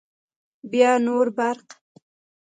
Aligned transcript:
بیا 0.71 0.91
نور 1.05 1.27
برق 1.37 1.67